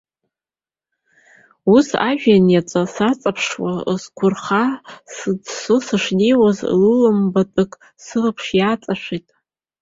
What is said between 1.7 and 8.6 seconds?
Ус, ажәҩан иаҵәа саҵаԥшуа, зқәырха сыӡсо сышнеиуаз, лаламбатәык сылаԥш